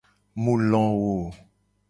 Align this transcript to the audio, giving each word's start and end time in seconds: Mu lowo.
Mu 0.41 0.53
lowo. 0.69 1.15